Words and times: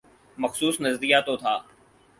مخصوص 0.37 0.81
نظریہ 0.81 1.17
تو 1.25 1.35
تھا۔ 1.37 1.57